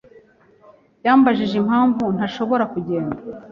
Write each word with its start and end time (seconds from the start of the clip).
yambajije 1.05 1.55
impamvu 1.63 2.03
ntashobora 2.15 2.63
kugenda. 2.73 3.19